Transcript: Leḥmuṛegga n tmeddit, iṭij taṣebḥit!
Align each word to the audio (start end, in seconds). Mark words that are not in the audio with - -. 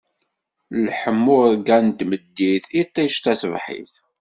Leḥmuṛegga 0.85 1.77
n 1.85 1.87
tmeddit, 1.97 2.65
iṭij 2.81 3.13
taṣebḥit! 3.23 3.93